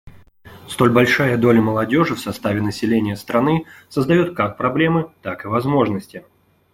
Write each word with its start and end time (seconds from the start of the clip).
Столь 0.67 0.91
большая 0.91 1.37
доля 1.37 1.61
молодежи 1.61 2.15
в 2.15 2.19
составе 2.19 2.59
населения 2.59 3.15
страны 3.15 3.67
создает 3.87 4.35
как 4.35 4.57
проблемы, 4.57 5.13
так 5.21 5.45
и 5.45 5.47
возможности. 5.47 6.23